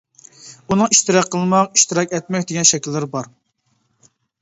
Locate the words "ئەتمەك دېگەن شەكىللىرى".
2.19-3.15